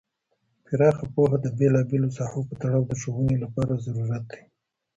پراخ 0.65 0.97
پوهه 1.13 1.37
د 1.41 1.47
بیلا 1.57 1.81
بیلو 1.89 2.09
ساحو 2.17 2.41
په 2.49 2.53
تړاو 2.61 2.83
د 2.89 2.93
ښوونې 3.01 3.37
لپاره 3.43 3.81
ضروریت 3.85 4.23
لري. 4.31 4.43